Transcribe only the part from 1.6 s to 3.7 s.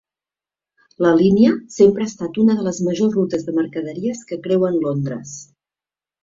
sempre ha estat una de les majors rutes de